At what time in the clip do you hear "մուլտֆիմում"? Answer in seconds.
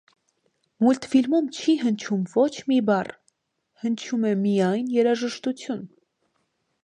0.83-1.49